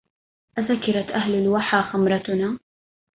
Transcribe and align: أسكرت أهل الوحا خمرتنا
أسكرت 0.57 1.09
أهل 1.09 1.33
الوحا 1.35 1.81
خمرتنا 1.81 2.59